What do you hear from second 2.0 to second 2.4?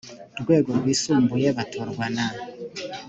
na